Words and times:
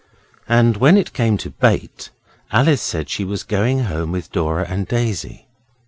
When 0.47 0.97
it 0.97 1.13
came 1.13 1.37
to 1.37 1.51
bait, 1.51 2.09
Alice 2.51 2.81
said 2.81 3.07
she 3.07 3.23
was 3.23 3.43
going 3.43 3.83
home 3.83 4.11
with 4.11 4.31
Dora 4.31 4.65
and 4.67 4.87
Daisy. 4.87 5.47